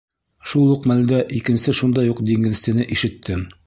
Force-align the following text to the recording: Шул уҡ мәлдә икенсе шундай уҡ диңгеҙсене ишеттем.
Шул 0.51 0.71
уҡ 0.75 0.87
мәлдә 0.93 1.21
икенсе 1.41 1.77
шундай 1.83 2.13
уҡ 2.17 2.27
диңгеҙсене 2.33 2.93
ишеттем. 2.99 3.51